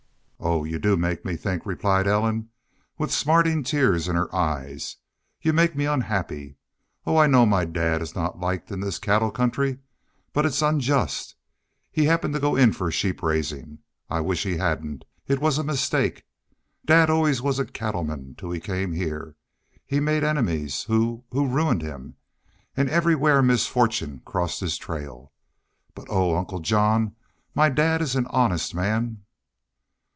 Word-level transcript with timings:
"Oh, 0.43 0.63
y'u 0.63 0.79
do 0.79 0.97
make 0.97 1.23
me 1.23 1.35
think," 1.35 1.67
replied 1.67 2.07
Ellen, 2.07 2.49
with 2.97 3.11
smarting 3.13 3.63
tears 3.63 4.07
in 4.07 4.15
her 4.15 4.33
eyes. 4.35 4.95
"Y'u 5.39 5.53
make 5.53 5.75
me 5.75 5.85
unhappy. 5.85 6.57
Oh, 7.05 7.15
I 7.15 7.27
know 7.27 7.45
my 7.45 7.63
dad 7.63 8.01
is 8.01 8.15
not 8.15 8.39
liked 8.39 8.71
in 8.71 8.79
this 8.79 8.97
cattle 8.97 9.29
country. 9.29 9.77
But 10.33 10.47
it's 10.47 10.63
unjust. 10.63 11.35
He 11.91 12.05
happened 12.05 12.33
to 12.33 12.39
go 12.39 12.55
in 12.55 12.73
for 12.73 12.89
sheep 12.89 13.21
raising. 13.21 13.79
I 14.09 14.21
wish 14.21 14.41
he 14.41 14.57
hadn't. 14.57 15.05
It 15.27 15.39
was 15.39 15.59
a 15.59 15.63
mistake. 15.63 16.23
Dad 16.85 17.07
always 17.11 17.39
was 17.39 17.59
a 17.59 17.65
cattleman 17.65 18.33
till 18.35 18.49
we 18.49 18.59
came 18.59 18.93
heah. 18.93 19.35
He 19.85 19.99
made 19.99 20.23
enemies 20.23 20.83
who 20.85 21.23
who 21.29 21.47
ruined 21.47 21.83
him. 21.83 22.15
And 22.75 22.89
everywhere 22.89 23.43
misfortune 23.43 24.23
crossed 24.25 24.59
his 24.61 24.77
trail.... 24.77 25.33
But, 25.93 26.07
oh, 26.09 26.35
Uncle 26.35 26.61
John, 26.61 27.15
my 27.53 27.69
dad 27.69 28.01
is 28.01 28.15
an 28.15 28.25
honest 28.27 28.73
man." 28.73 29.21